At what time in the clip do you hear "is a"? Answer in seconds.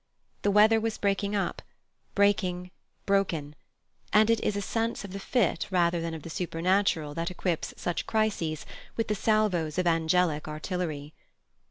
4.43-4.59